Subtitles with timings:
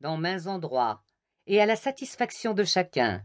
[0.00, 1.02] dans mains endroits
[1.46, 3.22] et à la satisfaction de chacun.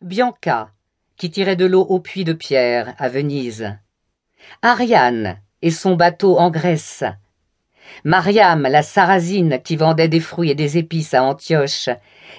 [0.00, 0.70] Bianca,
[1.16, 3.76] qui tirait de l'eau au puits de pierre à Venise.
[4.62, 7.04] Ariane et son bateau en Grèce.
[8.04, 11.88] Mariam, la sarrasine qui vendait des fruits et des épices à Antioche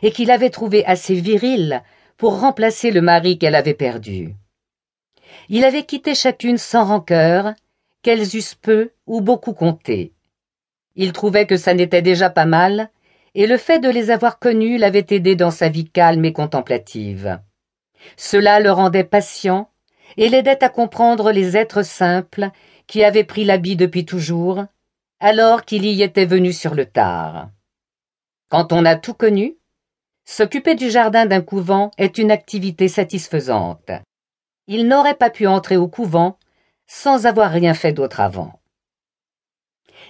[0.02, 1.84] et qu'il avait trouvé assez viril
[2.18, 4.36] pour remplacer le mari qu'elle avait perdu.
[5.50, 7.54] Il avait quitté chacune sans rancœur,
[8.02, 10.14] qu'elles eussent peu ou beaucoup compté.
[10.96, 12.90] Il trouvait que ça n'était déjà pas mal,
[13.36, 17.40] et le fait de les avoir connues l'avait aidé dans sa vie calme et contemplative.
[18.18, 19.70] Cela le rendait patient
[20.18, 22.50] et l'aidait à comprendre les êtres simples
[22.88, 24.66] qui avaient pris l'habit depuis toujours,
[25.20, 27.50] alors qu'il y était venu sur le tard.
[28.50, 29.58] Quand on a tout connu,
[30.26, 33.92] s'occuper du jardin d'un couvent est une activité satisfaisante.
[34.68, 36.38] Il n'aurait pas pu entrer au couvent
[36.86, 38.60] sans avoir rien fait d'autre avant.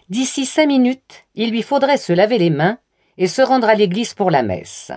[0.10, 2.80] D'ici cinq minutes, il lui faudrait se laver les mains
[3.18, 4.92] et se rendre à l'église pour la messe.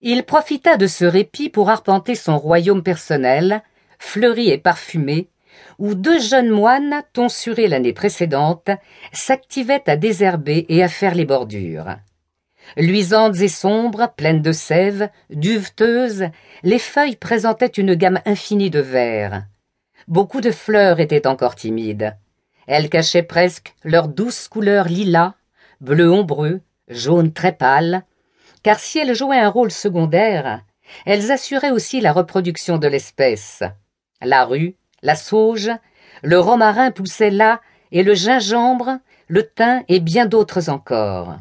[0.00, 3.62] Il profita de ce répit pour arpenter son royaume personnel,
[3.98, 5.28] fleuri et parfumé,
[5.78, 8.70] où deux jeunes moines, tonsurés l'année précédente,
[9.12, 11.96] s'activaient à désherber et à faire les bordures.
[12.76, 16.26] Luisantes et sombres, pleines de sève, duveteuses,
[16.62, 19.44] les feuilles présentaient une gamme infinie de verts.
[20.08, 22.16] Beaucoup de fleurs étaient encore timides.
[22.66, 25.34] Elles cachaient presque leur douce couleur lilas,
[25.80, 26.60] bleu ombreux,
[26.90, 28.04] jaune très pâle,
[28.62, 30.62] car si elles jouaient un rôle secondaire,
[31.06, 33.62] elles assuraient aussi la reproduction de l'espèce.
[34.20, 35.70] La rue, la sauge,
[36.22, 37.60] le romarin poussaient là,
[37.92, 41.38] et le gingembre, le thym et bien d'autres encore.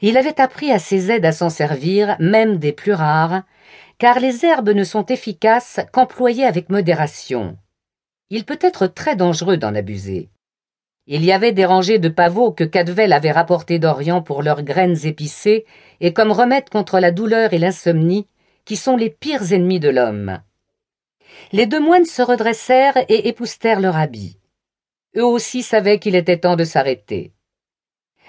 [0.00, 3.42] Il avait appris à ses aides à s'en servir, même des plus rares,
[3.98, 7.56] car les herbes ne sont efficaces qu'employées avec modération.
[8.30, 10.30] Il peut être très dangereux d'en abuser.
[11.12, 15.04] Il y avait des rangées de pavots que Cadvel avait rapportés d'Orient pour leurs graines
[15.04, 15.66] épicées
[16.00, 18.28] et comme remède contre la douleur et l'insomnie,
[18.64, 20.38] qui sont les pires ennemis de l'homme.
[21.50, 24.38] Les deux moines se redressèrent et époustèrent leur habit.
[25.16, 27.32] Eux aussi savaient qu'il était temps de s'arrêter.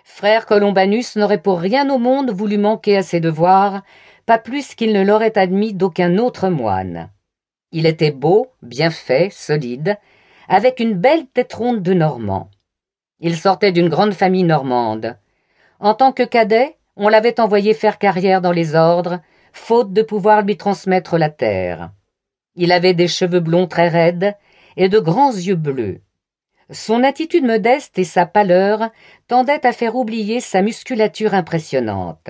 [0.03, 3.83] Frère Colombanus n'aurait pour rien au monde voulu manquer à ses devoirs,
[4.25, 7.11] pas plus qu'il ne l'aurait admis d'aucun autre moine.
[7.71, 9.99] Il était beau, bien fait, solide,
[10.47, 12.49] avec une belle tête ronde de Normand.
[13.21, 15.15] Il sortait d'une grande famille normande.
[15.79, 19.21] En tant que cadet, on l'avait envoyé faire carrière dans les ordres,
[19.53, 21.91] faute de pouvoir lui transmettre la terre.
[22.55, 24.35] Il avait des cheveux blonds très raides
[24.75, 26.01] et de grands yeux bleus.
[26.71, 28.89] Son attitude modeste et sa pâleur
[29.27, 32.29] tendaient à faire oublier sa musculature impressionnante.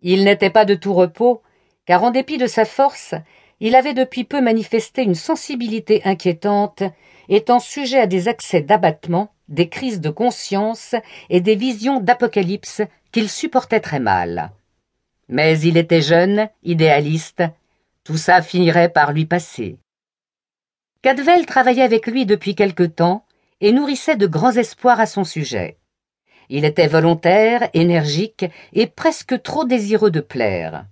[0.00, 1.42] Il n'était pas de tout repos,
[1.84, 3.14] car en dépit de sa force,
[3.60, 6.82] il avait depuis peu manifesté une sensibilité inquiétante,
[7.28, 10.96] étant sujet à des accès d'abattement des crises de conscience
[11.30, 12.82] et des visions d'apocalypse
[13.12, 14.50] qu'il supportait très mal.
[15.28, 17.44] Mais il était jeune, idéaliste,
[18.04, 19.76] tout ça finirait par lui passer.
[21.02, 23.24] Cadvel travaillait avec lui depuis quelque temps
[23.60, 25.78] et nourrissait de grands espoirs à son sujet.
[26.48, 30.86] Il était volontaire, énergique et presque trop désireux de plaire.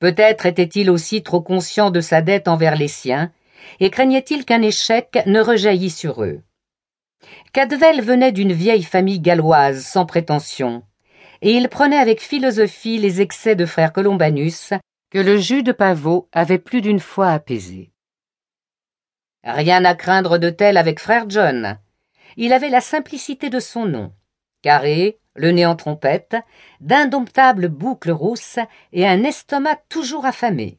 [0.00, 3.32] Peut-être était-il aussi trop conscient de sa dette envers les siens,
[3.78, 6.40] et craignait-il qu'un échec ne rejaillît sur eux.
[7.52, 10.82] Cadvel venait d'une vieille famille galloise sans prétention,
[11.42, 14.72] et il prenait avec philosophie les excès de frère Colombanus
[15.10, 17.90] que le jus de pavot avait plus d'une fois apaisé.
[19.42, 21.78] Rien à craindre de tel avec frère John.
[22.36, 24.12] Il avait la simplicité de son nom,
[24.62, 26.36] carré, le nez en trompette,
[26.80, 28.58] d'indomptables boucles rousses
[28.92, 30.78] et un estomac toujours affamé.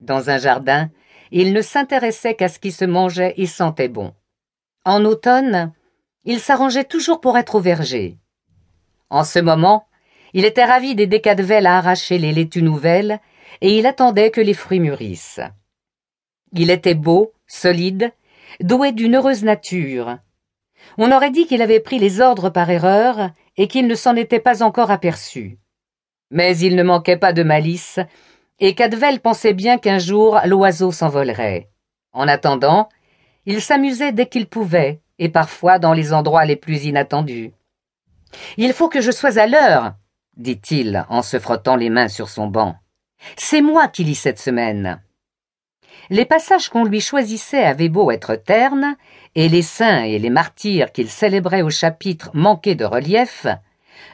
[0.00, 0.90] Dans un jardin,
[1.30, 4.14] il ne s'intéressait qu'à ce qui se mangeait et sentait bon.
[4.84, 5.72] En automne,
[6.24, 8.18] il s'arrangeait toujours pour être au verger.
[9.08, 9.86] En ce moment,
[10.34, 13.20] il était ravi des décadevelles à arracher les laitues nouvelles,
[13.60, 15.40] et il attendait que les fruits mûrissent.
[16.52, 18.12] Il était beau, solide,
[18.60, 20.18] doué d'une heureuse nature.
[20.98, 24.40] On aurait dit qu'il avait pris les ordres par erreur et qu'il ne s'en était
[24.40, 25.58] pas encore aperçu.
[26.30, 28.00] Mais il ne manquait pas de malice,
[28.60, 31.70] et Cadvel pensait bien qu'un jour l'oiseau s'envolerait.
[32.12, 32.88] En attendant,
[33.46, 37.52] il s'amusait dès qu'il pouvait, et parfois dans les endroits les plus inattendus.
[38.56, 39.94] Il faut que je sois à l'heure,
[40.36, 42.76] dit-il en se frottant les mains sur son banc.
[43.36, 45.00] C'est moi qui lis cette semaine.
[46.10, 48.96] Les passages qu'on lui choisissait avaient beau être ternes,
[49.34, 53.46] et les saints et les martyrs qu'il célébrait au chapitre manquaient de relief,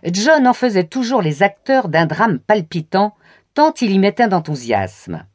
[0.04, 3.14] John en faisait toujours les acteurs d'un drame palpitant,
[3.54, 5.26] tant il y mettait d'enthousiasme.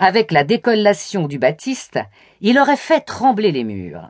[0.00, 1.98] Avec la décollation du Baptiste,
[2.40, 4.08] il aurait fait trembler les murs.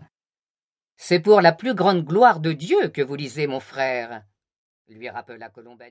[0.96, 4.22] C'est pour la plus grande gloire de Dieu que vous lisez, mon frère,
[4.88, 5.86] lui rappela Colombani.